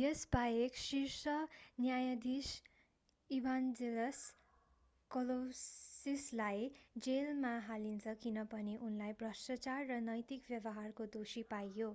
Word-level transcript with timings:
यसबाहेक 0.00 0.76
शीर्ष 0.78 1.32
न्यायाधीश 1.78 2.50
ईभान्जेलस 3.30 4.20
कलौसिसलाई 5.10 6.68
जेलमा 7.02 7.54
हालिन्छ 7.66 8.14
किनभने 8.20 8.76
उनलाई 8.84 9.18
भ्रष्टाचार 9.20 9.88
र 9.88 10.00
नैतिक 10.04 10.50
व्यवहारको 10.50 11.08
दोषी 11.14 11.42
पाइयो 11.50 11.90